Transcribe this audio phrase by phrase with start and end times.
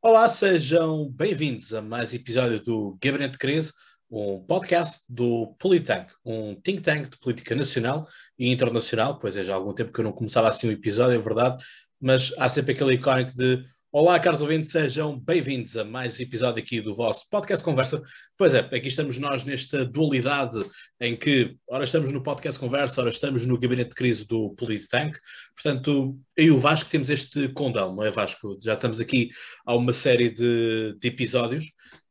[0.00, 3.72] Olá, sejam bem-vindos a mais episódio do Gabinete de Crise,
[4.08, 8.06] um podcast do Politank, um think tank de política nacional
[8.38, 11.16] e internacional, pois é já há algum tempo que eu não começava assim um episódio,
[11.16, 11.60] é verdade,
[12.00, 16.62] mas há sempre aquele icónico de Olá, caros ouvintes, sejam bem-vindos a mais um episódio
[16.62, 18.02] aqui do vosso podcast Conversa.
[18.36, 20.60] Pois é, aqui estamos nós nesta dualidade
[21.00, 25.18] em que, ora estamos no podcast Conversa, ora estamos no gabinete de crise do Polititank.
[25.54, 28.58] Portanto, eu e o Vasco temos este condão, não é, Vasco?
[28.62, 29.30] Já estamos aqui
[29.64, 31.64] há uma série de, de episódios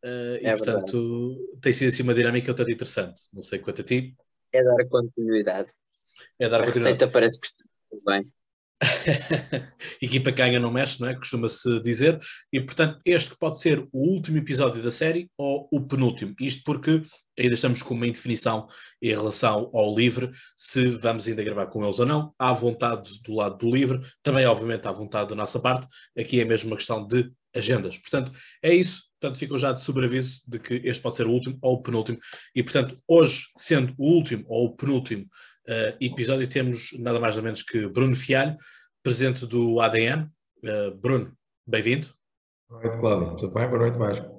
[0.03, 3.21] uh, e, é portanto, tem sido assim uma dinâmica bastante interessante.
[3.31, 4.15] Não sei quanto a ti.
[4.51, 5.69] É dar continuidade.
[6.39, 6.95] É dar a continuidade.
[6.95, 7.63] receita parece que está
[8.03, 8.33] bem.
[10.01, 11.15] Equipa que ganha não mexe, não é?
[11.15, 12.19] Costuma-se dizer.
[12.53, 16.35] E, portanto, este pode ser o último episódio da série ou o penúltimo.
[16.39, 17.01] Isto porque
[17.37, 18.67] ainda estamos com uma indefinição
[19.01, 22.33] em relação ao livre, se vamos ainda gravar com eles ou não.
[22.37, 25.87] Há vontade do lado do livre, também, obviamente, há vontade da nossa parte.
[26.17, 27.97] Aqui é mesmo uma questão de agendas.
[27.97, 29.06] Portanto, é isso.
[29.19, 32.19] Portanto, ficam já de sobreaviso de que este pode ser o último ou o penúltimo.
[32.53, 37.43] E, portanto, hoje, sendo o último ou o penúltimo uh, episódio, temos nada mais ou
[37.43, 38.55] menos que Bruno Fialho,
[39.01, 40.23] presidente do ADN.
[40.63, 42.13] Uh, eh, Bruno, bem-vindo.
[42.69, 43.35] Boa noite, Cláudio.
[43.37, 43.67] Tudo bem?
[43.67, 44.37] Boa noite, Vasco.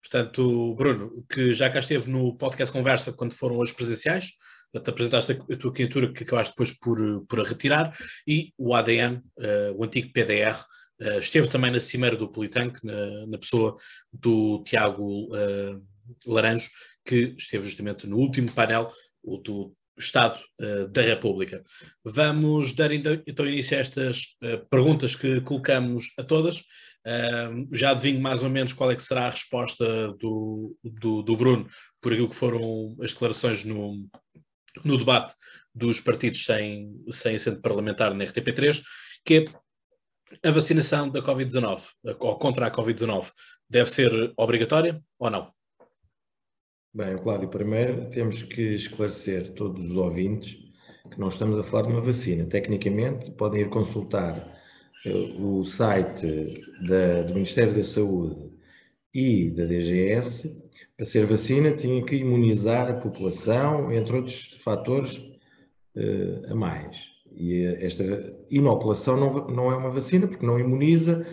[0.00, 4.32] Portanto, Bruno, que já cá esteve no podcast Conversa quando foram as presenciais,
[4.72, 9.22] te apresentaste a, tua candidatura que acabaste depois por, por retirar, e o ADN, uh,
[9.38, 10.56] eh, o antigo PDR,
[11.18, 13.76] esteve também na cimeira do Politank, na, na pessoa
[14.12, 15.82] do Tiago uh,
[16.26, 16.70] Laranjo,
[17.04, 18.90] que esteve justamente no último painel,
[19.42, 21.62] do Estado uh, da República.
[22.04, 26.60] Vamos dar então início a estas uh, perguntas que colocamos a todas.
[27.06, 29.84] Uh, já adivinho mais ou menos qual é que será a resposta
[30.18, 31.68] do, do, do Bruno
[32.00, 34.08] por aquilo que foram as declarações no,
[34.84, 35.34] no debate
[35.74, 38.82] dos partidos sem, sem assento parlamentar na RTP3,
[39.24, 39.44] que é
[40.42, 41.82] a vacinação da Covid-19,
[42.18, 43.30] ou contra a Covid-19,
[43.68, 45.52] deve ser obrigatória ou não?
[46.92, 50.56] Bem, Cláudio, primeiro temos que esclarecer todos os ouvintes
[51.10, 52.46] que não estamos a falar de uma vacina.
[52.46, 54.56] Tecnicamente, podem ir consultar
[55.04, 56.54] eh, o site
[56.88, 58.50] da, do Ministério da Saúde
[59.12, 60.56] e da DGS.
[60.96, 65.16] Para ser vacina, tinha que imunizar a população, entre outros fatores
[65.96, 67.13] uh, a mais.
[67.36, 68.04] E esta
[68.50, 71.26] inoculação não, não é uma vacina, porque não imuniza,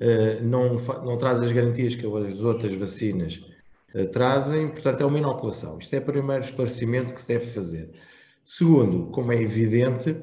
[0.00, 3.40] uh, não, não traz as garantias que as outras vacinas
[3.94, 5.78] eh, trazem, portanto, é uma inoculação.
[5.78, 7.90] Isto é o primeiro esclarecimento que se deve fazer.
[8.44, 10.16] Segundo, como é evidente,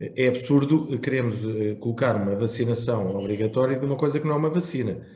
[0.00, 4.50] é absurdo queremos eh, colocar uma vacinação obrigatória de uma coisa que não é uma
[4.50, 5.06] vacina.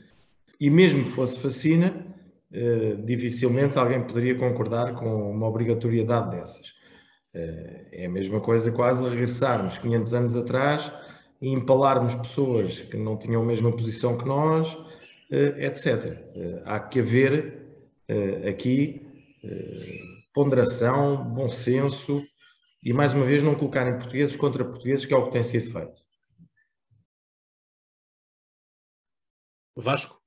[0.60, 2.06] E mesmo que fosse vacina,
[2.52, 6.74] eh, dificilmente alguém poderia concordar com uma obrigatoriedade dessas.
[7.34, 10.92] É a mesma coisa quase regressarmos 500 anos atrás
[11.40, 14.76] e empalarmos pessoas que não tinham a mesma posição que nós,
[15.30, 16.18] etc.
[16.64, 17.62] Há que haver
[18.48, 19.06] aqui
[20.34, 22.22] ponderação, bom senso
[22.82, 25.72] e, mais uma vez, não colocarem portugueses contra portugueses, que é o que tem sido
[25.72, 26.02] feito.
[29.76, 30.21] Vasco?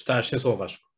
[0.00, 0.88] Está a ascensão Vasco.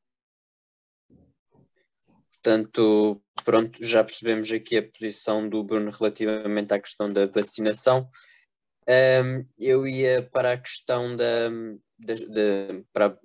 [2.31, 8.09] Portanto, pronto, já percebemos aqui a posição do Bruno relativamente à questão da vacinação.
[8.89, 11.49] Um, eu ia para a questão da,
[11.99, 13.19] da, para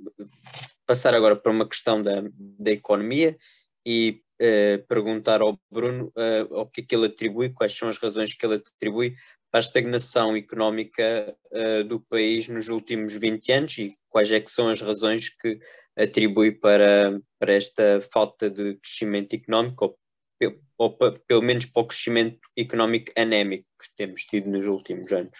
[0.87, 2.23] passar agora para uma questão da,
[2.59, 3.37] da economia
[3.85, 7.99] e uh, perguntar ao Bruno uh, ao que é que ele atribui, quais são as
[7.99, 9.13] razões que ele atribui
[9.57, 14.51] para a estagnação económica uh, do país nos últimos 20 anos e quais é que
[14.51, 15.59] são as razões que
[15.97, 19.97] atribui para, para esta falta de crescimento económico
[20.43, 20.97] ou, ou
[21.27, 25.39] pelo menos para o crescimento económico anémico que temos tido nos últimos anos?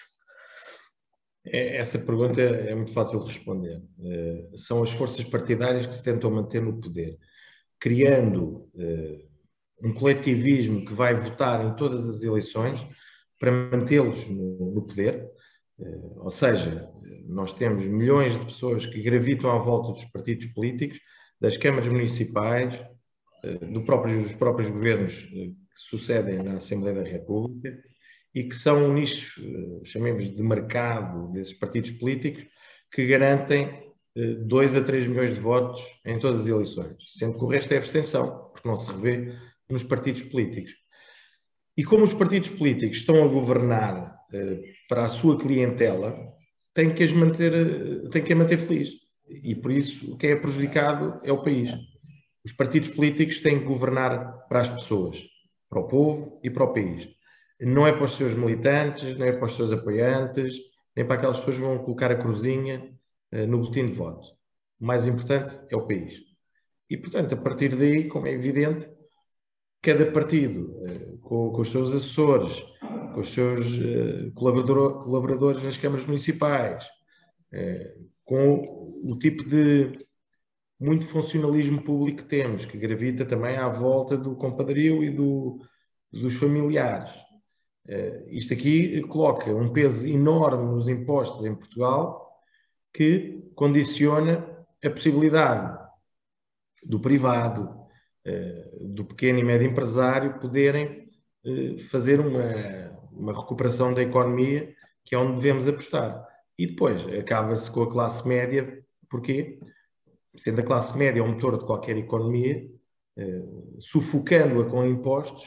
[1.45, 3.84] É, essa pergunta é, é muito fácil de responder.
[4.03, 7.19] Eh, são as forças partidárias que se tentam manter no poder,
[7.79, 9.22] criando eh,
[9.84, 12.84] um coletivismo que vai votar em todas as eleições
[13.39, 15.29] para mantê-los no, poder.
[15.79, 16.89] Eh, ou seja,
[17.28, 20.99] nós temos milhões de pessoas que gravitam à volta dos partidos políticos,
[21.39, 22.79] das câmaras municipais,
[23.72, 27.78] do próprio, dos próprios governos que sucedem na Assembleia da República
[28.34, 32.45] e que são um nicho, eh, chamemos de mercado desses partidos políticos,
[32.91, 33.93] que garantem
[34.45, 37.73] 2 eh, a 3 milhões de votos em todas as eleições, sendo que o resto
[37.73, 39.33] é abstenção, porque não se revê
[39.69, 40.72] nos partidos políticos.
[41.78, 46.18] E como os partidos políticos estão a governar eh, para a sua clientela,
[46.74, 48.90] têm que as manter, têm que a manter feliz.
[49.29, 51.72] E por isso, o que é prejudicado é o país.
[52.44, 55.24] Os partidos políticos têm que governar para as pessoas
[55.70, 57.08] para o povo e para o país.
[57.59, 60.58] Não é para os seus militantes, não é para os seus apoiantes,
[60.96, 62.91] nem para aquelas pessoas que vão colocar a cruzinha
[63.34, 64.28] uh, no boletim de voto.
[64.79, 66.14] O mais importante é o país.
[66.90, 68.88] E, portanto, a partir daí, como é evidente,
[69.82, 72.62] cada partido, uh, com, com, os seus assessores,
[73.14, 76.85] com os seus uh, colaborador, colaboradores nas câmaras municipais,
[78.26, 78.62] com
[79.06, 80.06] o tipo de
[80.78, 85.58] muito funcionalismo público que temos, que gravita também à volta do compadrio e do,
[86.12, 87.09] dos familiares.
[88.28, 92.28] Isto aqui coloca um peso enorme nos impostos em Portugal
[92.94, 94.46] que condiciona
[94.84, 95.78] a possibilidade
[96.84, 97.86] do privado,
[98.82, 101.09] do pequeno e médio empresário poderem
[101.46, 104.76] uh, fazer uma, uma recuperação da economia,
[105.06, 106.28] que é onde devemos apostar.
[106.58, 109.59] E depois acaba-se com a classe média, porquê?
[110.35, 112.68] Sendo a classe média o motor de qualquer economia,
[113.79, 115.46] sufocando-a com impostos,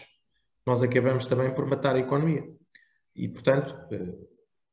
[0.66, 2.44] nós acabamos também por matar a economia.
[3.14, 4.14] E, portanto, eh,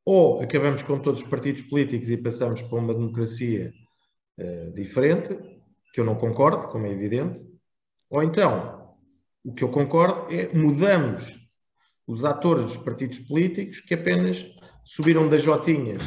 [0.06, 3.74] ou acabamos com todos os partidos políticos e passamos para uma democracia
[4.75, 5.36] diferente,
[5.92, 7.44] que eu não concordo, como é evidente,
[8.09, 8.95] ou então,
[9.44, 11.39] o que eu concordo é mudamos
[12.06, 14.45] os atores dos partidos políticos que apenas
[14.83, 16.01] subiram das jotinhas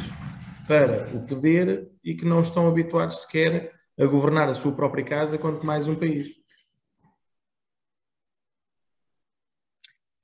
[0.67, 5.37] para o poder e que não estão habituados sequer a governar a sua própria casa,
[5.37, 6.29] quanto mais um país.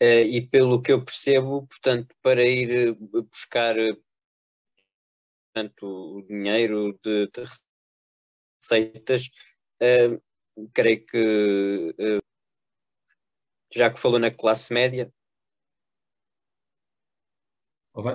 [0.01, 4.03] Uh, e pelo que eu percebo, portanto, para ir uh, buscar uh,
[5.53, 7.43] portanto, o dinheiro de, de
[8.61, 9.29] receitas,
[10.73, 11.95] creio que
[13.73, 15.11] já que falou na classe média.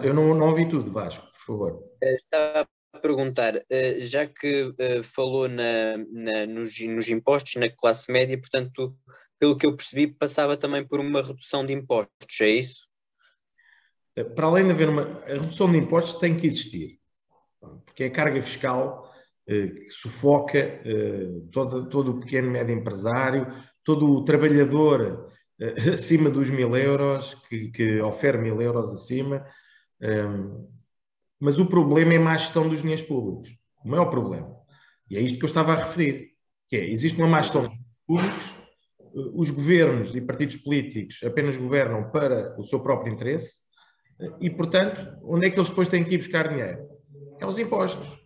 [0.03, 1.93] Eu não, não ouvi tudo, Vasco, por favor.
[2.01, 2.69] Estava
[3.01, 8.97] perguntar, eh, já que eh, falou na, na, nos, nos, impostos na classe média, portanto,
[9.39, 12.87] pelo que eu percebi, passava também por uma redução de impostos, é isso?
[14.15, 15.03] Eh, para além de haver uma.
[15.25, 17.01] A redução de impostos tem que existir,
[17.87, 19.12] porque é a carga fiscal
[19.53, 20.83] que sufoca
[21.51, 23.47] todo, todo o pequeno e médio empresário,
[23.85, 25.31] todo o trabalhador
[25.93, 28.01] acima dos mil euros, que, que
[28.41, 29.45] mil euros acima.
[31.41, 33.57] Mas o problema é a má gestão dos dinheiros públicos.
[33.85, 34.55] O maior problema.
[35.11, 36.31] E é isto que eu estava a referir.
[36.69, 37.75] Que é, existe uma má gestão dos
[38.07, 38.55] públicos,
[39.35, 43.61] os governos e partidos políticos apenas governam para o seu próprio interesse
[44.41, 46.89] e, portanto, onde é que eles depois têm que ir buscar dinheiro?
[47.41, 48.22] É os impostos.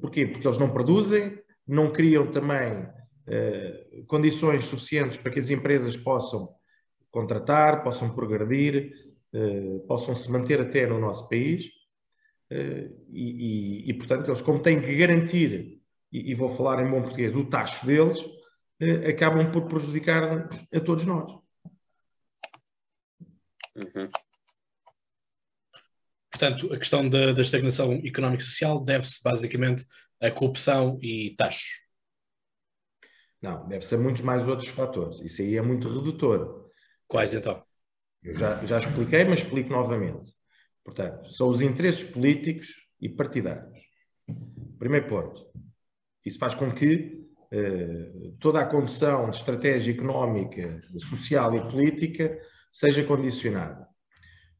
[0.00, 0.26] Porquê?
[0.26, 2.86] Porque eles não produzem, não criam também
[3.26, 6.48] eh, condições suficientes para que as empresas possam
[7.10, 8.92] contratar, possam progredir,
[9.32, 11.70] eh, possam se manter até no nosso país
[12.50, 15.80] eh, e, e, e, portanto, eles, como têm que garantir,
[16.12, 18.18] e, e, vou falar em bom português, o tacho deles,
[19.08, 21.30] acabam por prejudicar a todos nós.
[23.76, 24.08] Uhum.
[26.30, 29.84] Portanto, a questão da, da estagnação económica e social deve-se basicamente
[30.20, 31.84] à corrupção e taxos.
[33.42, 35.18] Não, deve-se a muitos mais outros fatores.
[35.20, 36.70] Isso aí é muito redutor.
[37.08, 37.62] Quais então?
[38.22, 40.34] Eu já, já expliquei, mas explico novamente.
[40.84, 42.68] Portanto, são os interesses políticos
[43.00, 43.80] e partidários.
[44.78, 45.46] Primeiro ponto.
[46.24, 52.38] Isso faz com que eh, toda a condução de estratégia económica, social e política
[52.70, 53.88] seja condicionada.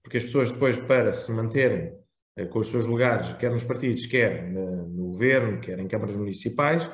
[0.03, 1.93] Porque as pessoas depois, para se manterem
[2.37, 6.17] eh, com os seus lugares, quer nos partidos, quer no, no governo, quer em câmaras
[6.17, 6.89] municipais,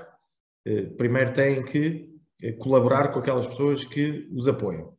[0.65, 2.11] eh, primeiro têm que
[2.43, 4.97] eh, colaborar com aquelas pessoas que os apoiam.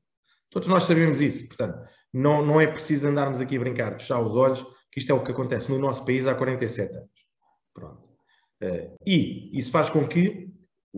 [0.50, 1.48] Todos nós sabemos isso.
[1.48, 1.78] Portanto,
[2.14, 5.24] não, não é preciso andarmos aqui a brincar, fechar os olhos, que isto é o
[5.24, 7.10] que acontece no nosso país há 47 anos.
[7.74, 8.08] Pronto.
[9.06, 10.50] E isso faz com que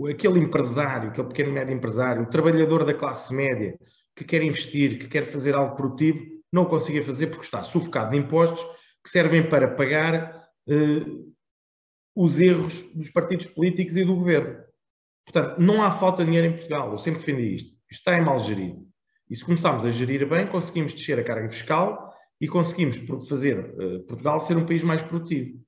[0.09, 3.77] aquele empresário, aquele pequeno médio empresário, o trabalhador da classe média
[4.15, 8.11] que quer investir, que quer fazer algo produtivo, não o consiga fazer porque está sufocado
[8.11, 8.63] de impostos
[9.03, 11.33] que servem para pagar uh,
[12.15, 14.57] os erros dos partidos políticos e do governo.
[15.25, 16.91] Portanto, não há falta de dinheiro em Portugal.
[16.91, 17.69] Eu sempre defendi isto.
[17.89, 18.87] Isto está mal gerido.
[19.29, 24.03] E se começarmos a gerir bem, conseguimos descer a carga fiscal e conseguimos fazer uh,
[24.05, 25.59] Portugal ser um país mais produtivo.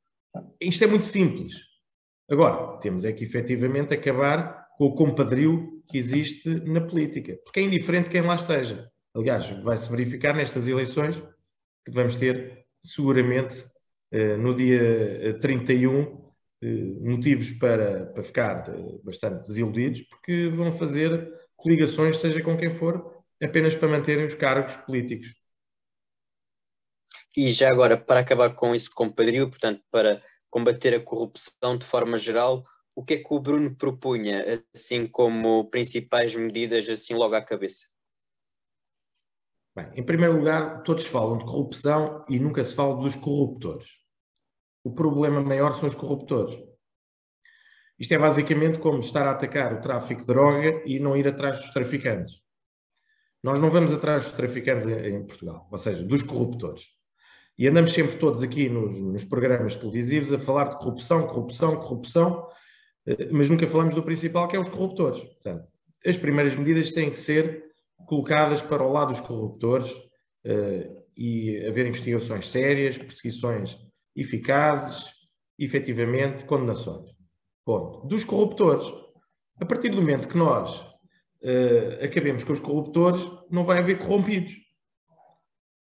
[0.60, 1.54] Isto é muito simples.
[2.30, 7.64] Agora, temos é que efetivamente acabar com o compadrio que existe na política, porque é
[7.64, 8.91] indiferente quem lá esteja.
[9.14, 11.16] Aliás, vai-se verificar nestas eleições
[11.86, 13.60] que vamos ter seguramente
[14.14, 16.68] uh, no dia 31 uh, eh,
[17.02, 18.66] motivos para, para ficar
[19.04, 24.76] bastante desiludidos, porque vão fazer coligações, seja com quem for, apenas para manterem os cargos
[24.78, 25.34] políticos.
[27.36, 32.18] E já agora, para acabar com isso compadrio, portanto, para combater a corrupção de forma
[32.18, 32.64] geral,
[32.94, 34.44] o que é que o Bruno propunha,
[34.76, 37.91] assim como principais medidas, assim logo à cabeça?
[39.74, 43.88] Bem, em primeiro lugar, todos falam de corrupção e nunca se fala dos corruptores.
[44.84, 46.58] O problema maior são os corruptores.
[47.98, 51.60] Isto é basicamente como estar a atacar o tráfico de droga e não ir atrás
[51.60, 52.34] dos traficantes.
[53.42, 56.88] Nós não vamos atrás dos traficantes em, Portugal, ou seja, dos corruptores.
[57.58, 62.48] E andamos sempre todos aqui nos, nos programas televisivos a falar de corrupção, corrupção, corrupção,
[63.06, 65.22] eh, mas nunca falamos do principal, que é os corruptores.
[65.22, 65.66] Portanto,
[66.06, 67.71] as primeiras medidas têm que ser
[68.06, 73.78] colocadas para o lado dos corruptores uh, e haver investigações sérias, perseguições
[74.16, 75.06] eficazes,
[75.58, 77.12] efetivamente, condenações.
[77.66, 78.08] Ponto.
[78.08, 78.86] Dos corruptores.
[79.60, 84.54] A partir do momento que nós uh, acabemos com os corruptores, não vai haver corrompidos.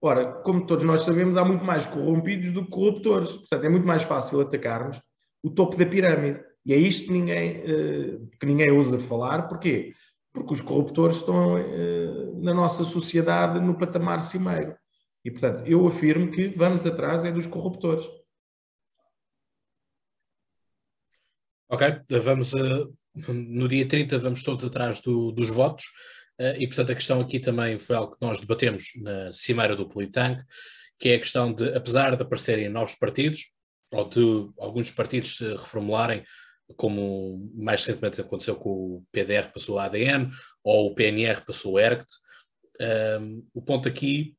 [0.01, 3.31] Ora, como todos nós sabemos, há muito mais corrompidos do que corruptores.
[3.31, 5.01] Portanto, é muito mais fácil atacarmos
[5.43, 6.41] o topo da pirâmide.
[6.67, 9.49] E é isto que ninguém, uh, que ninguém usa falar.
[9.49, 9.95] Porquê?
[10.33, 14.77] Porque os corruptores estão uh, na nossa sociedade no patamar cimeiro.
[15.25, 18.07] E, portanto, eu afirmo que vamos atrás é dos corruptores.
[21.69, 21.87] Ok,
[22.23, 22.93] vamos uh,
[23.29, 25.87] no dia 30 vamos todos atrás do, dos votos
[26.39, 29.89] uh, e portanto a questão aqui também foi algo que nós debatemos na cimeira do
[29.89, 30.43] Politang,
[30.99, 33.53] que é a questão de, apesar de aparecerem novos partidos,
[33.93, 36.25] ou de alguns partidos se reformularem,
[36.77, 40.31] como mais recentemente aconteceu com o PDR passou a ADN,
[40.63, 42.13] ou o PNR passou a ERCT,
[43.21, 44.35] um, o ponto aqui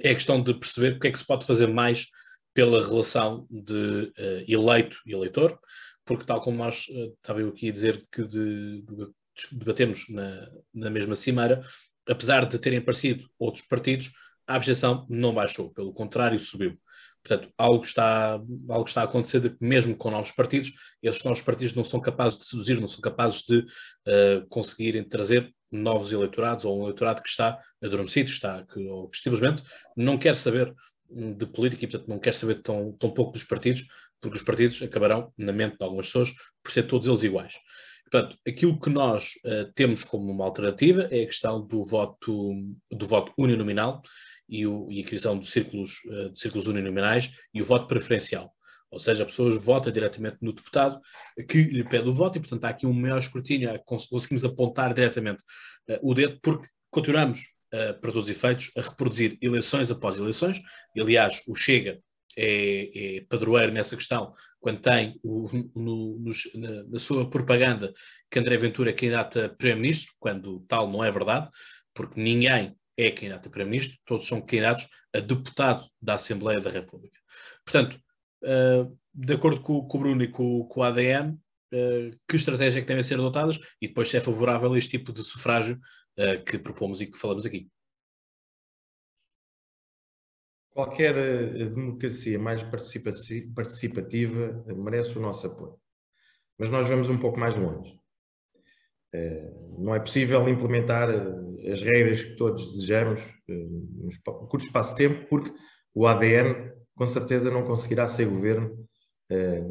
[0.00, 2.06] é a questão de perceber o que é que se pode fazer mais
[2.52, 5.58] pela relação de uh, eleito e eleitor,
[6.04, 9.08] porque tal como nós uh, estava eu aqui a dizer que de, de,
[9.52, 11.62] debatemos na, na mesma cimeira,
[12.08, 14.12] apesar de terem aparecido outros partidos,
[14.46, 16.78] a abstenção não baixou, pelo contrário, subiu.
[17.26, 21.42] Portanto, algo está, algo está a acontecer de que, mesmo com novos partidos, esses novos
[21.42, 26.64] partidos não são capazes de seduzir, não são capazes de uh, conseguirem trazer novos eleitorados
[26.64, 29.62] ou um eleitorado que está adormecido, está, que, ou que simplesmente
[29.96, 30.72] não quer saber
[31.10, 33.86] de política e, portanto, não quer saber tão, tão pouco dos partidos,
[34.20, 37.54] porque os partidos acabarão, na mente de algumas pessoas, por ser todos eles iguais.
[38.10, 42.54] Portanto, aquilo que nós uh, temos como uma alternativa é a questão do voto,
[42.90, 44.00] do voto uninominal
[44.48, 48.52] e, o, e a criação de círculos, uh, de círculos uninominais e o voto preferencial.
[48.92, 51.00] Ou seja, a pessoa vota diretamente no deputado
[51.48, 55.42] que lhe pede o voto e, portanto, há aqui um maior escrutínio, conseguimos apontar diretamente
[55.90, 57.54] uh, o dedo, porque continuamos
[58.00, 60.62] para todos os efeitos, a reproduzir eleições após eleições.
[60.94, 62.00] E, aliás, o Chega
[62.36, 66.18] é, é padroeiro nessa questão, quando tem o, no,
[66.54, 67.92] na, na, sua propaganda
[68.30, 71.48] que André Ventura é candidato a Primeiro-Ministro, quando tal não é verdade,
[71.94, 77.18] porque ninguém é candidato a Primeiro-Ministro, todos são candidatos a deputado da Assembleia da República.
[77.64, 77.98] Portanto,
[78.44, 82.78] uh, de acordo com, com, o Bruno e com, com o ADN, uh, que estratégia
[82.78, 85.78] é que devem ser adotadas e depois se é favorável a este tipo de sufrágio
[86.18, 87.68] uh, que propomos e que falamos aqui.
[90.76, 95.76] Qualquer eh, democracia mais participativa merece o nosso apoio.
[96.58, 97.98] Mas nós vamos um pouco mais longe.
[99.14, 104.10] Eh, não é possível implementar eh, as regras que todos desejamos num
[104.48, 105.50] curto espaço de tempo, porque
[105.94, 108.86] o ADN com certeza não conseguirá ser governo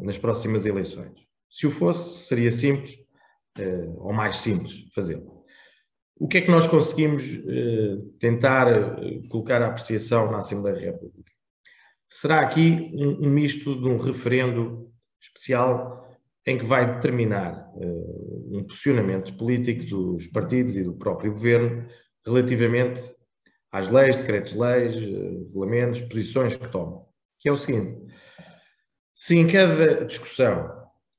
[0.02, 1.12] nas próximas eleições.
[1.48, 2.94] Se o fosse, seria simples,
[3.96, 5.35] ou mais simples, fazê-lo.
[6.18, 10.82] O que é que nós conseguimos eh, tentar eh, colocar a apreciação na Assembleia da
[10.82, 11.30] República?
[12.08, 16.08] Será aqui um, misto de um referendo especial
[16.46, 21.86] em que vai determinar uh, um posicionamento político dos partidos e do próprio governo
[22.24, 23.02] relativamente
[23.72, 27.04] às leis, decretos-leis, regulamentos, posições que tomam.
[27.40, 28.00] Que é o seguinte:
[29.12, 30.70] se em cada discussão,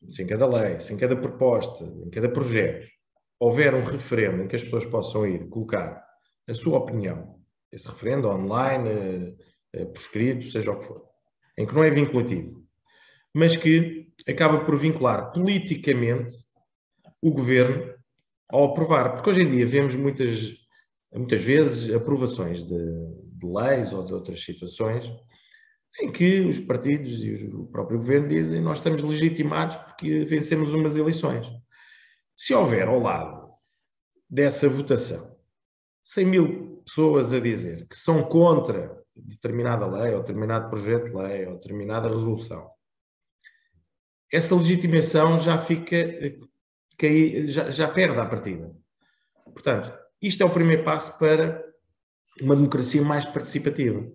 [0.07, 2.87] se em cada lei, se em cada proposta, em cada projeto,
[3.39, 6.03] houver um referendo em que as pessoas possam ir colocar
[6.47, 7.39] a sua opinião,
[7.71, 9.35] esse referendo online, eh,
[9.73, 11.03] eh, por escrito, seja o que for,
[11.57, 12.63] em que não é vinculativo,
[13.33, 16.35] mas que acaba por vincular politicamente
[17.21, 17.93] o governo
[18.49, 19.13] ao aprovar.
[19.13, 20.55] Porque hoje em dia vemos muitas,
[21.13, 22.77] muitas vezes aprovações de,
[23.33, 25.11] de leis ou de outras situações
[25.99, 30.95] em que os partidos e o próprio governo dizem nós estamos legitimados porque vencemos umas
[30.95, 31.47] eleições.
[32.37, 33.51] Se houver ao lado
[34.29, 35.35] dessa votação
[36.03, 41.47] 100 mil pessoas a dizer que são contra determinada lei, ou determinado projeto de lei,
[41.47, 42.69] ou determinada resolução,
[44.31, 45.97] essa legitimação já fica,
[47.47, 48.71] já, já perde a partida.
[49.43, 49.91] Portanto,
[50.21, 51.65] isto é o primeiro passo para
[52.39, 54.05] uma democracia mais participativa.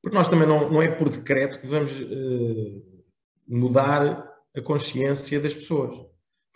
[0.00, 3.04] Porque nós também não, não é por decreto que vamos uh,
[3.46, 6.07] mudar a consciência das pessoas.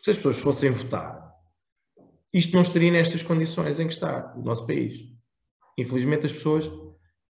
[0.03, 1.33] Se as pessoas fossem votar,
[2.33, 5.13] isto não estaria nestas condições em que está o nosso país.
[5.79, 6.71] infelizmente as pessoas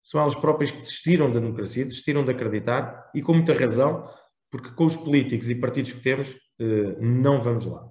[0.02, 4.08] são elas próprias que desistiram da democracia, desistiram de acreditar e com muita razão,
[4.52, 7.90] porque com os políticos e partidos que temos, eh, não vamos lá.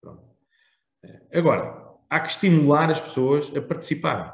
[0.00, 0.22] Pronto.
[1.32, 4.32] Agora, há que estimular as pessoas a participarem.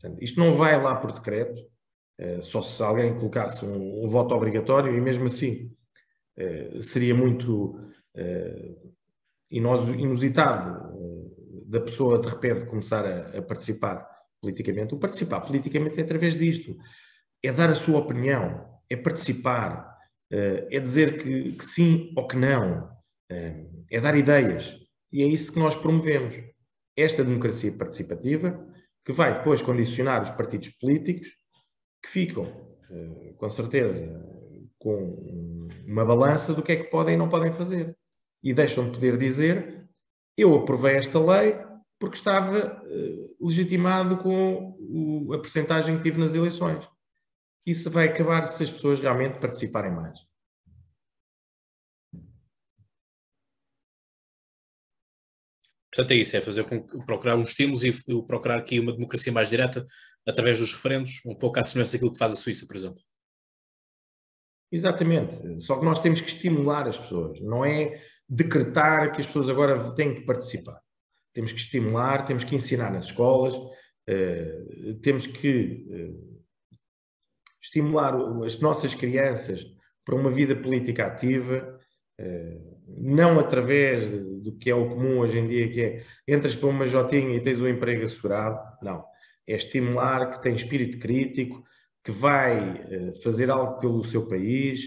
[0.00, 1.60] Portanto, isto não vai lá por decreto,
[2.18, 5.72] eh, só se alguém colocasse um, um voto obrigatório e mesmo assim
[6.36, 7.80] eh, seria muito
[9.50, 10.94] inusitado
[11.66, 14.06] da pessoa de repente começar a, a participar
[14.40, 14.94] politicamente.
[14.94, 16.76] O participar politicamente é através disto.
[17.42, 19.96] É dar a sua opinião, é participar,
[20.30, 22.88] é dizer que, que sim ou que não,
[23.90, 24.76] é dar ideias.
[25.12, 26.34] E é isso que nós promovemos.
[26.96, 28.66] Esta democracia participativa,
[29.04, 31.28] que vai depois condicionar os partidos políticos,
[32.02, 32.44] que ficam,
[32.90, 34.04] eh, com certeza,
[34.78, 37.96] com uma balança do que é que podem e não podem fazer.
[38.46, 39.84] E deixam de poder dizer:
[40.38, 41.56] eu aprovei esta lei
[41.98, 46.88] porque estava eh, legitimado com a percentagem que tive nas eleições.
[47.66, 50.16] Isso vai acabar se as pessoas realmente participarem mais.
[55.92, 57.90] Portanto, é isso, é fazer com, procurar uns estímulos e
[58.28, 59.84] procurar aqui uma democracia mais direta
[60.24, 63.02] através dos referendos, um pouco à semelhança daquilo que faz a Suíça, por exemplo.
[64.70, 69.48] Exatamente, só que nós temos que estimular as pessoas, não é decretar que as pessoas
[69.48, 70.80] agora têm que participar.
[71.32, 76.42] Temos que estimular, temos que ensinar nas escolas, uh, temos que uh,
[77.62, 78.14] estimular
[78.44, 79.64] as nossas crianças
[80.04, 81.78] para uma vida política ativa,
[82.20, 84.08] uh, não através
[84.42, 87.42] do que é o comum hoje em dia, que é entras para uma jotinha e
[87.42, 88.58] tens um emprego assegurado.
[88.82, 89.04] Não.
[89.46, 91.62] É estimular que tem espírito crítico,
[92.02, 94.80] que vai fazer algo pelo seu país,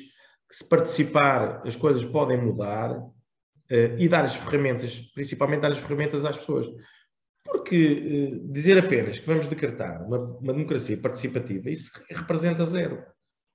[0.49, 2.97] que se participar as coisas podem mudar
[3.69, 6.67] e dar as ferramentas, principalmente dar as ferramentas às pessoas.
[7.45, 13.03] Porque eh, dizer apenas que vamos decretar uma, uma democracia participativa, isso representa zero.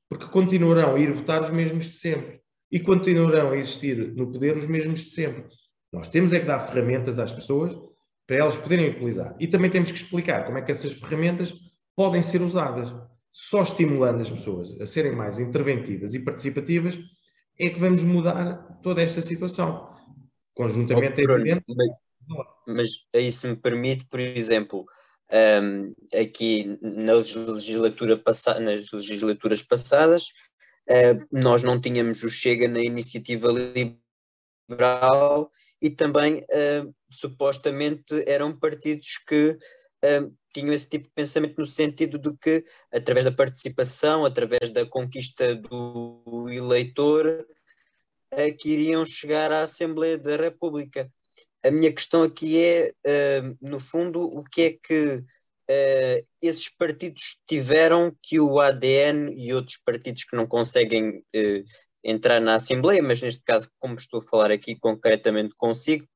[0.09, 4.57] Porque continuarão a ir votar os mesmos de sempre e continuarão a existir no poder
[4.57, 5.45] os mesmos de sempre.
[5.93, 7.73] Nós temos é que dar ferramentas às pessoas
[8.27, 9.37] para elas poderem utilizar.
[9.39, 11.55] E também temos que explicar como é que essas ferramentas
[11.95, 12.93] podem ser usadas.
[13.33, 16.99] Só estimulando as pessoas a serem mais interventivas e participativas
[17.59, 19.94] é que vamos mudar toda esta situação.
[20.55, 21.65] Conjuntamente oh, Bruno, é evidente.
[21.69, 21.89] Mas,
[22.67, 24.87] mas aí se me permite, por exemplo,
[25.33, 30.25] um, aqui na legislatura passa nas legislaturas passadas,
[30.89, 35.51] uh, nós não tínhamos o Chega na iniciativa liberal
[35.83, 42.19] e também uh, supostamente eram partidos que uh, tinham esse tipo de pensamento no sentido
[42.19, 47.45] de que através da participação, através da conquista do eleitor,
[48.59, 51.11] que iriam chegar à Assembleia da República.
[51.65, 52.93] A minha questão aqui é,
[53.61, 55.25] no fundo, o que é que
[55.71, 61.65] uh, esses partidos tiveram que o ADN e outros partidos que não conseguem uh,
[62.03, 66.07] entrar na Assembleia, mas neste caso, como estou a falar aqui concretamente consigo,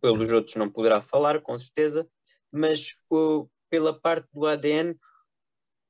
[0.00, 2.06] pelos outros não poderá falar, com certeza,
[2.50, 4.96] mas uh, pela parte do ADN,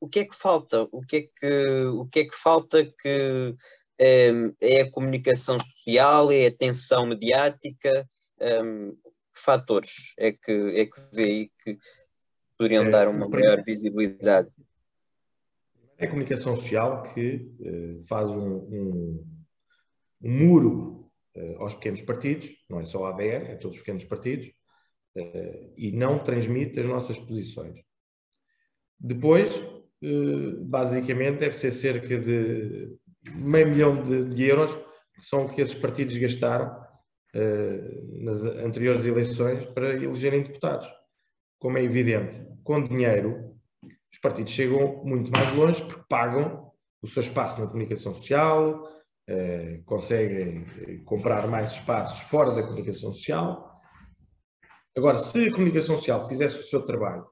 [0.00, 0.86] o que é que falta?
[0.92, 3.54] O que é que, o que, é que falta que
[3.98, 8.06] é a comunicação social, é a atenção mediática?
[8.40, 8.96] Um,
[9.38, 11.78] que fatores é que, é que vê aí que
[12.56, 14.50] poderiam é, dar uma maior visibilidade.
[15.96, 19.26] É a comunicação social que uh, faz um, um,
[20.22, 24.04] um muro uh, aos pequenos partidos, não é só a ABR, é todos os pequenos
[24.04, 24.48] partidos,
[25.16, 27.80] uh, e não transmite as nossas posições.
[29.00, 29.48] Depois,
[30.62, 32.98] basicamente, deve ser cerca de
[33.34, 34.74] meio milhão de, de euros,
[35.14, 36.86] que são o que esses partidos gastaram
[38.22, 40.88] nas anteriores eleições para elegerem deputados
[41.58, 43.56] como é evidente, com dinheiro,
[44.12, 48.88] os partidos chegam muito mais longe porque pagam o seu espaço na comunicação social,
[49.28, 53.80] eh, conseguem eh, comprar mais espaços fora da comunicação social.
[54.96, 57.26] Agora, se a comunicação social fizesse o seu trabalho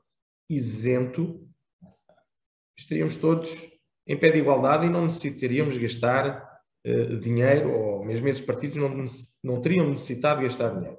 [0.48, 1.48] isento,
[2.78, 3.50] estaríamos todos
[4.06, 6.46] em pé de igualdade e não necessitaríamos gastar
[6.84, 9.04] eh, dinheiro, ou mesmo esses partidos não,
[9.42, 10.98] não teriam necessitado de gastar dinheiro.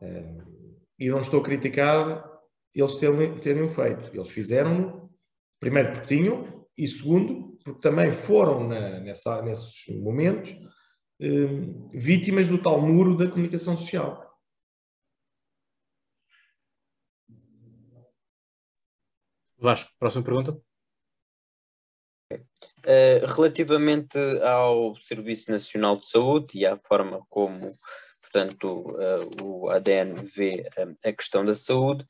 [0.00, 0.36] Eh,
[0.98, 2.30] e não estou a criticar
[2.74, 4.14] eles terem, terem feito.
[4.14, 5.10] Eles fizeram,
[5.58, 10.56] primeiro porque tinham, e segundo, porque também foram na, nessa, nesses momentos
[11.20, 11.28] eh,
[11.92, 14.26] vítimas do tal muro da comunicação social.
[19.58, 20.69] Vasco, próxima pergunta.
[22.86, 27.76] Uh, relativamente ao Serviço Nacional de Saúde e à forma como,
[28.22, 32.06] portanto, uh, o ADN vê uh, a questão da saúde,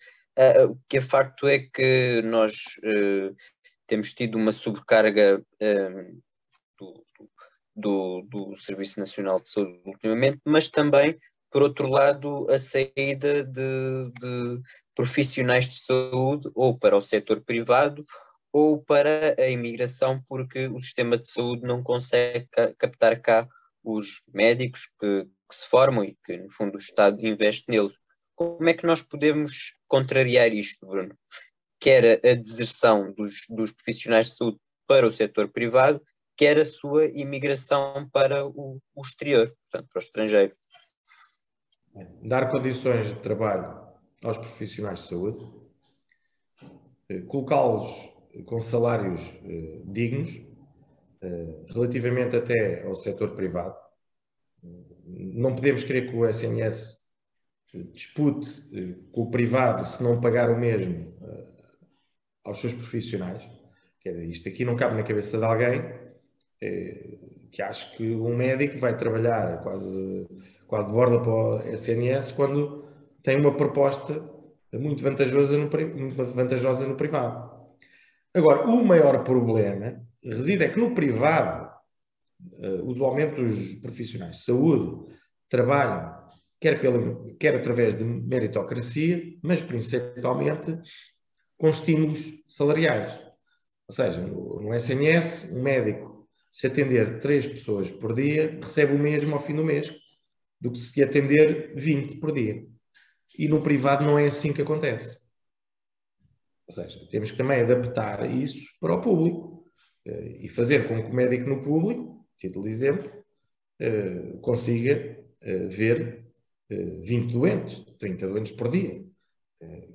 [0.70, 2.54] o que é facto é que nós
[3.86, 5.44] temos tido uma sobrecarga
[6.78, 7.04] do,
[7.76, 11.18] do, do, Serviço Nacional de Saúde ultimamente, mas também,
[11.50, 14.62] por outro lado, a saída de, de
[14.94, 18.06] profissionais de saúde ou para o setor privado
[18.52, 23.48] ou para a imigração, porque o sistema de saúde não consegue captar cá
[23.82, 27.94] os médicos que, que se formam e que, no fundo, o Estado investe neles.
[28.34, 31.16] Como é que nós podemos contrariar isto, Bruno?
[31.78, 36.02] Quer a deserção dos, dos profissionais de saúde para o setor privado,
[36.36, 40.56] quer a sua imigração para o, o exterior, portanto, para o estrangeiro.
[42.22, 43.78] Dar condições de trabalho
[44.22, 45.46] aos profissionais de saúde,
[47.08, 48.10] eh, colocá-los
[48.46, 50.40] com salários eh, dignos,
[51.22, 53.76] eh, relativamente até ao setor privado.
[55.06, 57.00] Não podemos querer que o SNS
[57.92, 61.46] dispute eh, com o privado se não pagar o mesmo eh,
[62.44, 63.42] aos seus profissionais.
[64.00, 65.82] Quer dizer, isto aqui não cabe na cabeça de alguém
[66.60, 67.18] eh,
[67.52, 70.26] que acha que um médico vai trabalhar quase,
[70.66, 72.84] quase de borda para o SNS quando
[73.22, 74.22] tem uma proposta
[74.72, 77.59] muito vantajosa no, muito vantajosa no privado.
[78.34, 81.70] Agora, o maior problema reside é que no privado,
[82.84, 85.14] usualmente os profissionais de saúde
[85.48, 86.20] trabalham
[86.60, 90.78] quer, pela, quer através de meritocracia, mas principalmente
[91.56, 93.18] com estímulos salariais.
[93.88, 98.98] Ou seja, no, no SNS, um médico, se atender três pessoas por dia, recebe o
[98.98, 99.92] mesmo ao fim do mês
[100.60, 102.64] do que se atender 20 por dia.
[103.38, 105.19] E no privado não é assim que acontece.
[106.70, 109.68] Ou seja, temos que também adaptar isso para o público
[110.06, 113.10] eh, e fazer com que o médico no público, título de exemplo,
[113.80, 116.26] eh, consiga eh, ver
[116.68, 119.04] 20 doentes, 30 doentes por dia,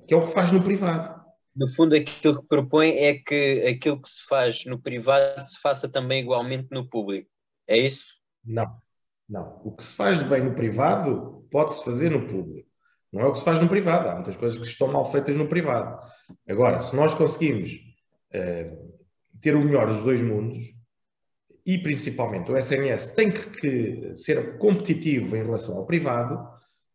[0.06, 1.24] que é o que faz no privado.
[1.56, 5.90] No fundo, aquilo que propõe é que aquilo que se faz no privado se faça
[5.90, 7.30] também igualmente no público.
[7.66, 8.08] É isso?
[8.44, 8.66] Não,
[9.26, 9.58] não.
[9.64, 12.68] O que se faz de bem no privado pode-se fazer no público.
[13.10, 14.10] Não é o que se faz no privado.
[14.10, 15.98] Há muitas coisas que estão mal feitas no privado.
[16.48, 18.96] Agora, se nós conseguimos uh,
[19.40, 20.58] ter o melhor dos dois mundos,
[21.64, 26.38] e principalmente o SNS tem que, que ser competitivo em relação ao privado,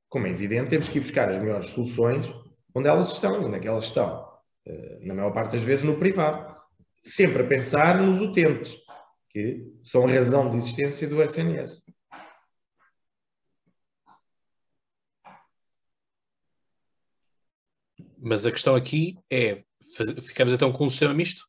[0.07, 2.33] como é evidente, temos que ir buscar as melhores soluções
[2.73, 4.31] onde elas estão, onde é que elas estão.
[4.65, 6.55] Eh, na maior parte das vezes no privado.
[7.03, 8.75] Sempre a pensar nos utentes,
[9.29, 11.81] que são a razão de existência do SNS.
[18.21, 19.63] Mas a questão aqui é:
[20.21, 21.43] ficamos então com um sistema misto?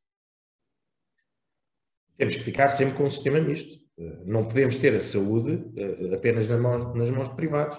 [2.17, 3.79] Temos que ficar sempre com um sistema misto.
[3.99, 7.79] Eh, não podemos ter a saúde eh, apenas nas mãos, nas mãos de privados.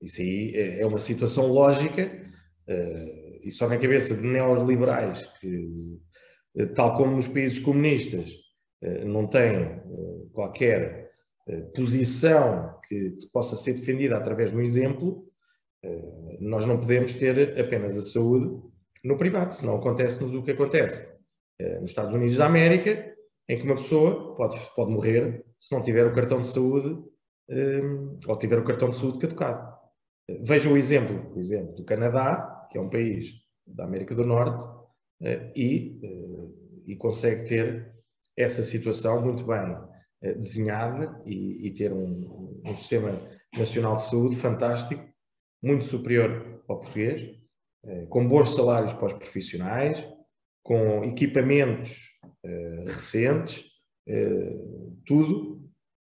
[0.00, 2.10] Isso aí é, é uma situação lógica
[2.68, 6.00] uh, e só na cabeça de neoliberais que,
[6.56, 8.42] uh, tal como nos países comunistas,
[9.06, 9.80] não têm
[10.32, 11.12] qualquer
[11.72, 15.31] posição que, possa ser defendida através de um exemplo,
[16.40, 18.62] nós não podemos ter apenas a saúde
[19.04, 21.08] no privado, senão acontece-nos o que acontece
[21.80, 23.14] nos Estados Unidos da América,
[23.48, 26.96] em que uma pessoa pode, pode morrer se não tiver o cartão de saúde
[28.26, 29.72] ou tiver o cartão de saúde caducado.
[30.40, 33.32] Veja o exemplo, por exemplo, do Canadá, que é um país
[33.66, 34.64] da América do Norte,
[35.22, 37.92] eh, e, eh, e consegue ter
[38.36, 39.76] essa situação muito bem
[40.22, 43.20] eh, desenhada e, e ter um, um, sistema
[43.56, 45.02] nacional de saúde fantástico,
[45.62, 47.38] muito superior ao português,
[48.08, 50.06] com bons salários para os profissionais,
[50.62, 52.10] com equipamentos
[52.86, 53.70] recentes,
[55.06, 55.62] tudo,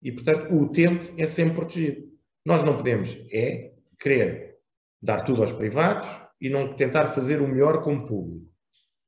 [0.02, 2.12] e portanto o utente é sempre protegido.
[2.44, 4.58] Nós não podemos é querer
[5.02, 6.08] dar tudo aos privados
[6.40, 8.46] e não tentar fazer o melhor como público.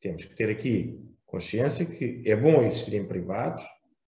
[0.00, 3.64] Temos que ter aqui consciência que é bom existirem privados,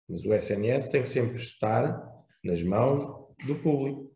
[0.08, 2.02] mas o SNS tem que sempre estar
[2.42, 3.00] nas mãos
[3.46, 4.13] do público.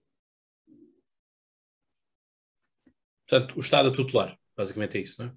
[3.28, 5.32] Portanto, o Estado a tutelar, basicamente é isso, não é?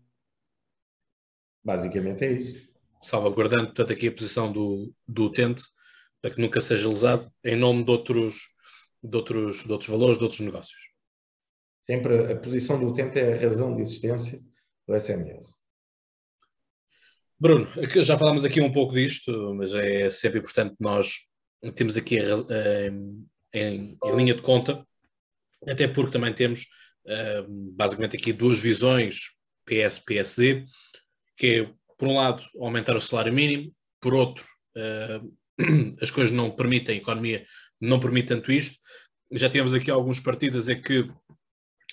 [1.64, 2.72] Basicamente é isso.
[3.02, 5.64] Salvaguardando, portanto, aqui a posição do, do utente,
[6.22, 8.50] para que nunca seja lesado, em nome de outros,
[9.04, 10.82] de outros, de outros valores, de outros negócios.
[11.86, 14.40] Sempre a posição do utente é a razão de existência
[14.88, 15.54] do SMS.
[17.38, 17.68] Bruno,
[18.04, 21.28] já falámos aqui um pouco disto, mas é sempre importante nós
[21.76, 24.86] temos aqui a, a, em, em, linha de conta,
[25.68, 26.68] até porque também temos
[27.76, 29.32] basicamente aqui duas visões
[29.66, 30.66] PS-PSD,
[31.38, 35.38] que é, por um lado, aumentar o salário mínimo, por outro, uh,
[36.02, 37.46] as coisas não permitem, a economia
[37.80, 38.78] não permite tanto isto.
[39.32, 41.10] Já tivemos aqui alguns partidos é que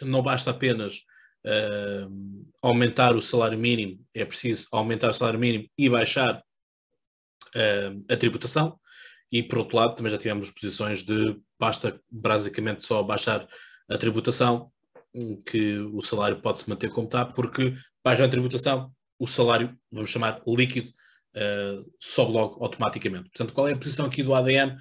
[0.02, 0.98] não basta apenas
[1.46, 6.42] uh, aumentar o salário mínimo, é preciso aumentar o salário mínimo e baixar
[8.10, 8.78] a tributação.
[9.32, 13.48] E por outro lado, também já tivemos posições de basta basicamente só baixar
[13.88, 14.70] a tributação,
[15.46, 20.10] que o salário pode se manter como está, porque baixa a tributação, o salário, vamos
[20.10, 23.30] chamar líquido, uh, sobe logo automaticamente.
[23.30, 24.76] Portanto, qual é a posição aqui do ADN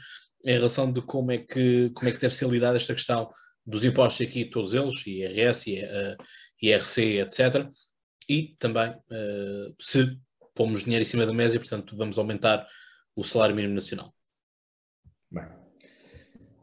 [0.45, 3.31] em relação de como é que, como é que deve ser lidada esta questão
[3.65, 5.81] dos impostos aqui, todos eles, IRS,
[6.61, 7.69] IRC, etc.
[8.29, 10.17] E também uh, se
[10.53, 12.67] pomos dinheiro em cima da mesa e, portanto, vamos aumentar
[13.15, 14.13] o salário mínimo nacional.
[15.29, 15.45] Bem,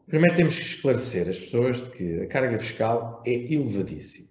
[0.07, 4.27] primeiro temos que esclarecer as pessoas de que a carga fiscal é elevadíssima.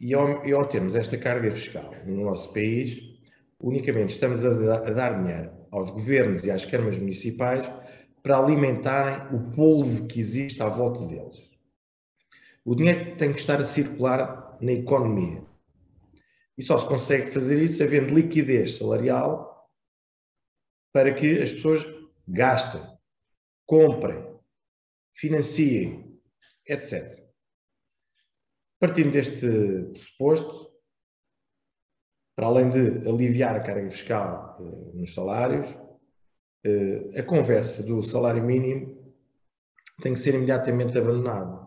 [0.00, 2.98] E ao, e ao termos esta carga fiscal no nosso país,
[3.60, 7.68] unicamente estamos a, a dar dinheiro aos governos e às câmaras municipais
[8.22, 11.48] para alimentarem o polvo que existe à volta deles.
[12.64, 15.42] O dinheiro tem que estar a circular na economia.
[16.56, 19.68] E só se consegue fazer isso havendo liquidez salarial
[20.92, 21.86] para que as pessoas
[22.26, 22.82] gastem,
[23.64, 24.27] comprem,
[25.18, 26.16] financiem,
[26.66, 27.18] etc.
[28.78, 29.46] Partindo deste
[29.92, 30.68] pressuposto,
[32.36, 35.66] para além de aliviar a carga fiscal eh, nos salários,
[36.64, 39.12] eh, a conversa do salário mínimo
[40.00, 41.66] tem que ser imediatamente abandonada.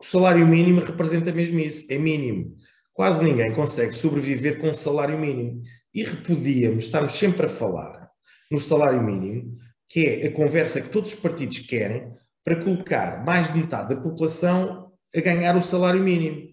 [0.00, 2.56] O salário mínimo representa mesmo isso, é mínimo.
[2.92, 5.62] Quase ninguém consegue sobreviver com um salário mínimo.
[5.94, 8.10] E repudíamos, estamos sempre a falar
[8.50, 9.56] no salário mínimo,
[9.88, 12.12] que é a conversa que todos os partidos querem
[12.44, 16.50] para colocar mais de metade da população a ganhar o salário mínimo.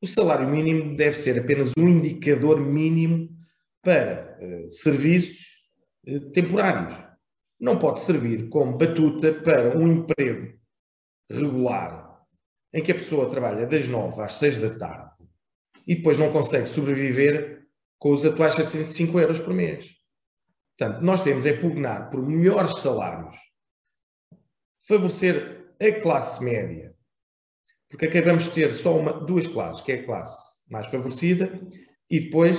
[0.00, 3.28] O salário mínimo deve ser apenas um indicador mínimo
[3.82, 5.38] para uh, serviços
[6.06, 6.96] uh, temporários.
[7.60, 10.56] Não pode servir como batuta para um emprego
[11.30, 12.22] regular,
[12.72, 15.10] em que a pessoa trabalha das 9 às 6 da tarde
[15.86, 17.66] e depois não consegue sobreviver
[17.98, 19.86] com os atuais 705 euros por mês.
[20.78, 23.36] Portanto, nós temos é pugnar por melhores salários,
[24.88, 26.94] favorecer a classe média,
[27.90, 30.36] porque acabamos de ter só uma, duas classes, que é a classe
[30.68, 31.52] mais favorecida
[32.10, 32.58] e depois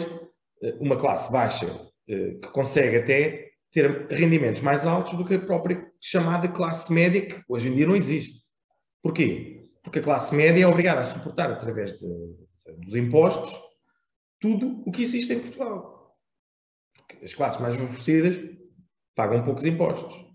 [0.62, 1.66] eh, uma classe baixa
[2.08, 7.26] eh, que consegue até ter rendimentos mais altos do que a própria chamada classe média,
[7.26, 8.44] que hoje em dia não existe.
[9.02, 9.72] Porquê?
[9.84, 12.08] Porque a classe média é obrigada a suportar, através de,
[12.78, 13.52] dos impostos,
[14.40, 16.16] tudo o que existe em Portugal.
[16.96, 18.40] Porque as classes mais favorecidas
[19.16, 20.29] pagam poucos impostos.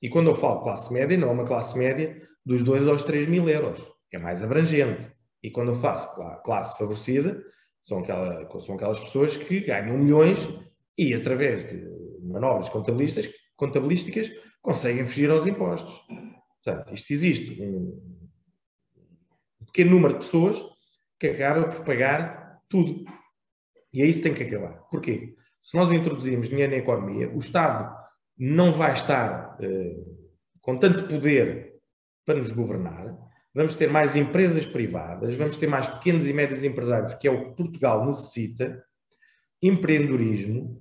[0.00, 3.26] E quando eu falo classe média, não é uma classe média dos 2 aos 3
[3.26, 5.10] mil euros é mais abrangente.
[5.42, 7.42] E quando eu faço classe favorecida,
[7.82, 10.48] são, aquela, são aquelas pessoas que ganham milhões
[10.96, 11.86] e, através de
[12.22, 14.30] manobras contabilísticas, contabilísticas
[14.60, 15.94] conseguem fugir aos impostos.
[16.62, 18.00] Portanto, isto existe um
[19.66, 20.60] pequeno número de pessoas
[21.18, 23.04] que acaba por pagar tudo.
[23.92, 24.80] E é isso que tem que acabar.
[24.90, 25.34] Porquê?
[25.62, 27.96] Se nós introduzirmos dinheiro na economia, o Estado
[28.38, 29.96] não vai estar eh,
[30.60, 31.74] com tanto poder
[32.24, 33.16] para nos governar,
[33.54, 37.46] vamos ter mais empresas privadas, vamos ter mais pequenos e médios empresários, que é o
[37.50, 38.84] que Portugal necessita,
[39.62, 40.80] empreendedorismo,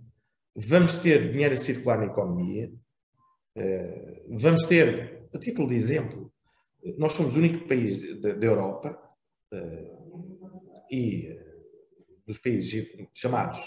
[0.56, 2.72] vamos ter dinheiro a circular na economia,
[3.56, 6.32] eh, vamos ter, a título de exemplo,
[6.98, 8.98] nós somos o único país da Europa
[9.52, 9.98] eh,
[10.92, 11.38] e
[12.26, 13.60] dos países chamados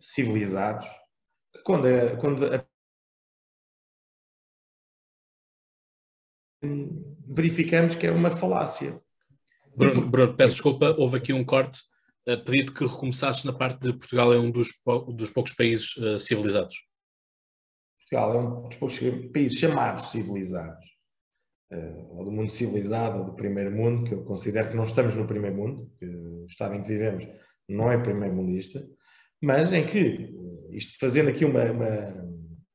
[0.00, 0.86] civilizados,
[1.64, 2.64] quando a, quando a
[7.26, 9.00] verificamos que é uma falácia.
[9.76, 11.80] Bruno, Bruno peço desculpa, houve aqui um corte.
[12.26, 14.68] Uh, pedi que recomeçasses na parte de Portugal é um dos,
[15.14, 16.76] dos poucos países uh, civilizados.
[17.98, 18.98] Portugal é um dos poucos
[19.32, 20.86] países chamados civilizados,
[21.72, 25.14] uh, ou do mundo civilizado, ou do primeiro mundo, que eu considero que não estamos
[25.14, 27.26] no primeiro mundo, que o estado em que vivemos
[27.68, 28.86] não é primeiro mundista,
[29.42, 30.34] mas em que,
[30.70, 32.28] isto fazendo aqui uma, uma,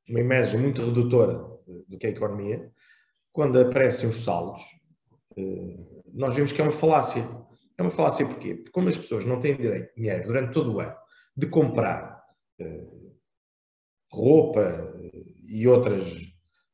[0.08, 1.39] uma imagem muito redutora
[1.88, 2.71] do que é a economia,
[3.39, 4.62] quando aparecem os saldos,
[5.38, 5.78] eh,
[6.13, 7.25] nós vemos que é uma falácia.
[7.78, 8.54] É uma falácia porquê?
[8.56, 10.93] Porque como as pessoas não têm direito dinheiro durante todo o ano
[11.38, 12.21] de comprar
[12.60, 12.84] eh,
[14.12, 16.04] roupa eh, e outras,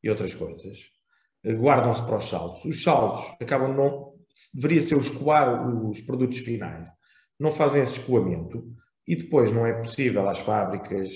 [0.01, 0.79] e outras coisas,
[1.45, 2.65] guardam-se para os saldos.
[2.65, 4.15] Os saldos acabam não...
[4.55, 6.87] Deveria ser escoar os produtos finais.
[7.39, 8.65] Não fazem esse escoamento
[9.07, 11.13] e depois não é possível às fábricas,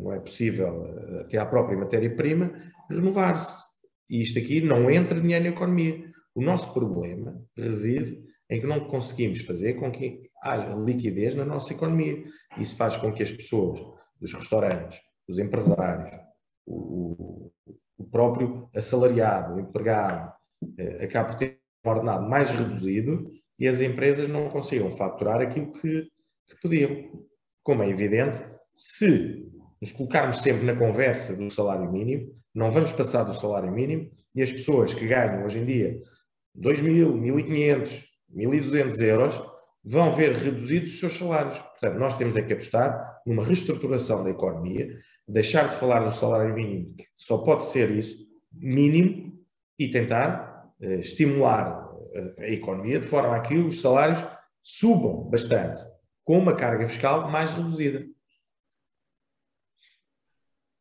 [0.00, 2.52] não é possível até à própria matéria-prima
[2.90, 3.67] renovar-se.
[4.08, 6.10] E isto aqui não entra dinheiro na economia.
[6.34, 11.72] O nosso problema reside em que não conseguimos fazer com que haja liquidez na nossa
[11.72, 12.24] economia.
[12.58, 13.80] Isso faz com que as pessoas,
[14.20, 16.16] os restaurantes, os empresários,
[16.66, 17.50] o,
[17.98, 20.32] o próprio assalariado, o empregado,
[20.78, 25.72] eh, acabe por ter um ordenado mais reduzido e as empresas não consigam faturar aquilo
[25.72, 26.08] que,
[26.46, 27.26] que podiam.
[27.62, 28.42] Como é evidente,
[28.74, 29.46] se
[29.80, 34.42] nos colocarmos sempre na conversa do salário mínimo, não vamos passar do salário mínimo e
[34.42, 36.00] as pessoas que ganham hoje em dia
[36.56, 39.42] 2.000, 1.500, 1.200 euros
[39.84, 41.58] vão ver reduzidos os seus salários.
[41.58, 44.88] Portanto, nós temos é que apostar numa reestruturação da economia,
[45.26, 48.16] deixar de falar do salário mínimo, que só pode ser isso,
[48.52, 49.32] mínimo,
[49.78, 51.88] e tentar eh, estimular
[52.38, 54.24] a, a economia de forma a que os salários
[54.62, 55.80] subam bastante,
[56.24, 58.04] com uma carga fiscal mais reduzida.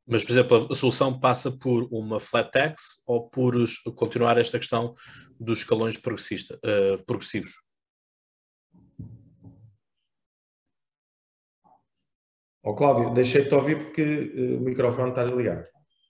[0.07, 3.53] Mas, por exemplo, a solução passa por uma flat tax ou por
[3.93, 4.95] continuar esta questão
[5.37, 7.61] dos escalões uh, progressivos?
[12.63, 15.65] Oh, Cláudio, deixei-te ouvir porque uh, o microfone está desligado.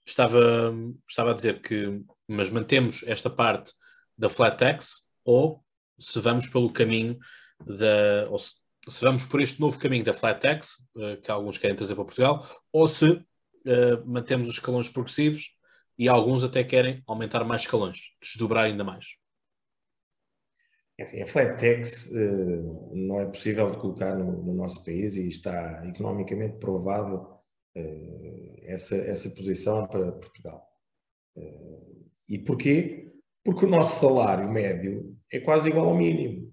[0.06, 0.72] Estava,
[1.08, 3.72] estava a dizer que, mas mantemos esta parte
[4.16, 5.60] da flat tax ou
[5.98, 7.18] se vamos pelo caminho
[7.66, 8.54] da, ou se,
[8.88, 12.04] se vamos por este novo caminho da flat tax, uh, que alguns querem trazer para
[12.04, 12.38] Portugal,
[12.72, 13.20] ou se
[13.68, 15.56] uh, mantemos os escalões progressivos
[15.98, 19.16] e alguns até querem aumentar mais escalões, desdobrar ainda mais.
[20.96, 25.14] É assim, a flat tax uh, não é possível de colocar no, no, nosso país
[25.14, 27.16] e está economicamente provado
[27.76, 30.66] uh, essa, essa posição para Portugal.
[32.28, 33.12] E porquê?
[33.44, 36.52] Porque o nosso salário médio é quase igual ao mínimo.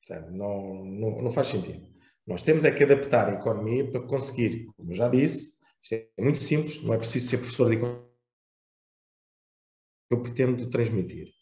[0.00, 1.86] Portanto, não, não, não faz sentido.
[2.26, 5.57] Nós temos é que adaptar a economia para conseguir, como já disse,
[5.88, 8.08] isto é muito simples, não é preciso ser professor de economia.
[10.10, 11.32] Eu pretendo transmitir.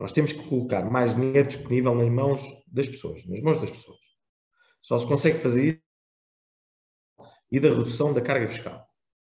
[0.00, 4.00] Nós temos que colocar mais dinheiro disponível nas mãos das pessoas, nas mãos das pessoas.
[4.80, 5.82] Só se consegue fazer isso
[7.50, 8.86] e da redução da carga fiscal,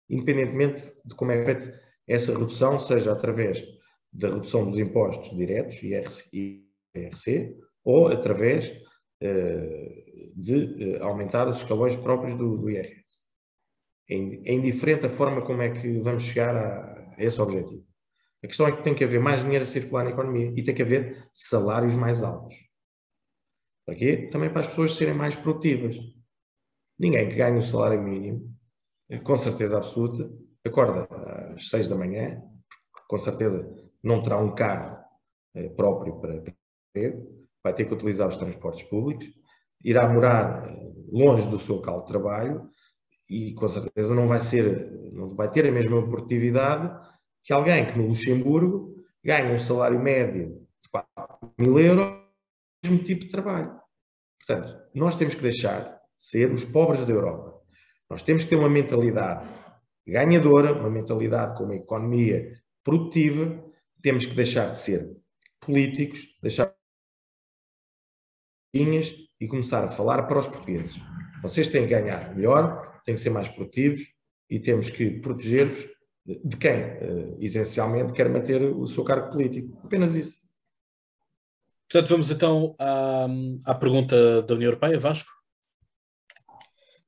[0.09, 3.63] independentemente de como é feita essa redução, seja através
[4.11, 8.69] da redução dos impostos diretos, IRC, ou através
[9.21, 13.26] uh, de uh, aumentar os escalões próprios do, do IRS
[14.09, 17.85] é indiferente a forma como é que vamos chegar a, esse objetivo.
[18.43, 20.73] A questão é que tem que haver mais dinheiro a circular na economia e tem
[20.73, 22.55] que haver salários mais altos.
[23.85, 24.29] Para quê?
[24.31, 25.97] Também para as pessoas serem mais produtivas.
[26.99, 28.53] Ninguém que ganhe o salário mínimo,
[29.23, 30.29] com certeza absoluta,
[30.65, 31.07] acorda
[31.53, 32.41] às seis da manhã,
[33.07, 33.67] com certeza
[34.03, 34.97] não terá um carro
[35.55, 36.43] eh, próprio para
[36.93, 37.17] ter,
[37.63, 39.27] vai ter que utilizar os transportes públicos,
[39.83, 42.69] irá morar eh, longe do seu local de trabalho
[43.29, 46.89] e com certeza não vai ser, não vai ter a mesma produtividade
[47.43, 52.27] que alguém que no Luxemburgo ganha um salário médio de 4 mil euros
[52.83, 53.79] mesmo tipo de trabalho.
[54.39, 57.61] Portanto, nós temos que deixar de ser os pobres da Europa.
[58.09, 59.47] Nós temos que ter uma mentalidade
[60.05, 63.63] ganhadora, uma mentalidade com uma economia produtiva,
[64.01, 65.17] temos que deixar de ser
[65.59, 66.73] políticos, deixar
[68.73, 71.01] e começar a falar para os portugueses.
[71.41, 74.01] Vocês têm que ganhar melhor, têm que ser mais produtivos
[74.49, 75.87] e temos que proteger-vos
[76.25, 79.79] de quem, uh, essencialmente, quer manter o seu cargo político.
[79.81, 80.37] Apenas isso.
[81.89, 83.27] Portanto, vamos então à,
[83.63, 85.31] à pergunta da União Europeia, Vasco.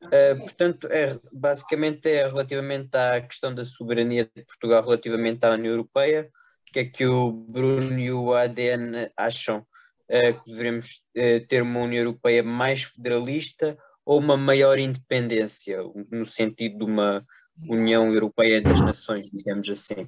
[0.03, 5.73] Uh, portanto, é, basicamente é relativamente à questão da soberania de Portugal relativamente à União
[5.73, 6.31] Europeia,
[6.69, 11.62] o que é que o Bruno e o ADN acham uh, que devemos uh, ter
[11.62, 13.77] uma União Europeia mais federalista
[14.09, 15.77] ou uma maior independência,
[16.09, 17.23] no sentido de uma
[17.69, 20.03] União Europeia das Nações, digamos assim?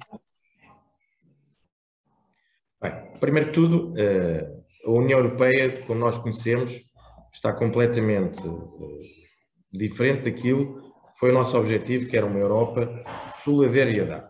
[2.82, 4.44] Bem, primeiro de tudo, eh,
[4.84, 6.72] a União Europeia, como nós conhecemos,
[7.32, 9.28] está completamente eh,
[9.70, 14.26] diferente daquilo que foi o nosso objetivo, que era uma Europa de solidariedade.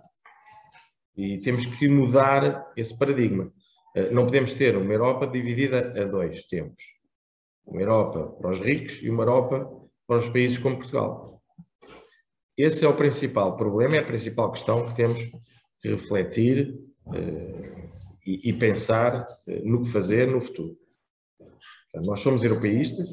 [1.16, 3.50] E temos que mudar esse paradigma.
[3.96, 6.84] Eh, não podemos ter uma Europa dividida a dois tempos.
[7.66, 9.70] Uma Europa para os ricos e uma Europa
[10.06, 11.32] para os países como Portugal.
[12.56, 15.18] Esse é o principal problema, é a principal questão que temos
[15.80, 17.90] que refletir uh,
[18.26, 20.76] e, e, pensar uh, no que fazer no futuro.
[22.06, 23.10] nós somos europeístas,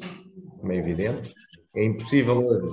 [0.58, 1.32] como é evidente,
[1.74, 2.68] é impossível hoje,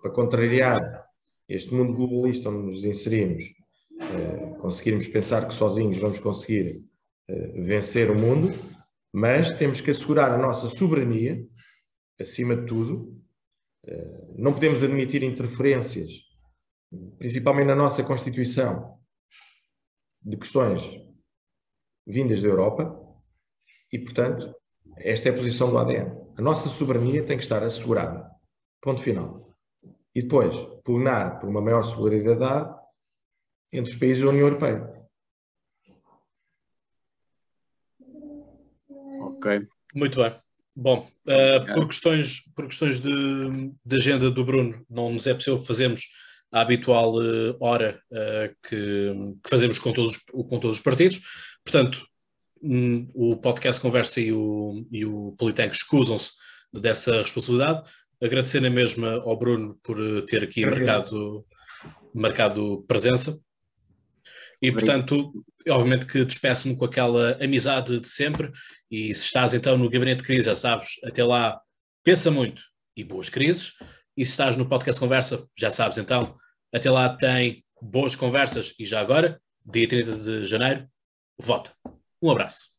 [0.00, 1.04] para contrariar
[1.48, 3.42] este mundo globalista onde nos inserimos,
[4.00, 6.90] uh, conseguirmos pensar que sozinhos vamos conseguir
[7.54, 8.52] vencer o mundo,
[9.12, 11.46] mas temos que assegurar a nossa soberania,
[12.18, 13.20] acima de tudo.
[13.84, 16.10] Eh, não podemos admitir interferências,
[17.18, 18.98] principalmente na nossa Constituição,
[20.22, 20.82] de questões
[22.06, 22.98] vindas da Europa,
[23.92, 24.54] e, portanto,
[24.96, 26.10] esta é a posição do ADN.
[26.36, 28.30] A nossa soberania tem que estar assegurada.
[28.80, 29.54] Ponto final.
[30.14, 30.54] E depois,
[30.84, 32.74] pugnar por uma maior solidariedade
[33.72, 35.01] entre os países da União Europeia.
[39.42, 39.66] Ok.
[39.94, 40.32] Muito bem.
[40.74, 43.10] Bom, uh, por questões, por questões de,
[43.84, 46.04] de, agenda do Bruno, não nos é possível fazermos
[46.52, 49.12] a habitual uh, hora uh, que,
[49.42, 51.20] que, fazemos com todos, com todos os partidos.
[51.64, 52.06] Portanto,
[52.62, 56.30] um, o podcast Conversa e o, e o Politank escusam-se
[56.72, 57.82] dessa responsabilidade.
[58.22, 61.44] Agradecer na mesma ao Bruno por ter aqui marcado,
[62.14, 63.38] marcado presença.
[64.62, 65.32] E, portanto,
[65.68, 68.50] obviamente que despeço-me com aquela amizade de sempre.
[68.92, 71.58] E se estás então no gabinete de crise, já sabes, até lá,
[72.04, 72.62] pensa muito
[72.94, 73.72] e boas crises.
[74.14, 76.36] E se estás no podcast Conversa, já sabes então,
[76.70, 78.74] até lá tem boas conversas.
[78.78, 80.86] E já agora, dia 30 de janeiro,
[81.38, 81.72] vota.
[82.20, 82.70] Um abraço.